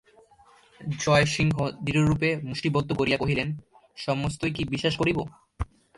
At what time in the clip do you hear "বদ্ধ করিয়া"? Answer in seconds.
2.69-3.17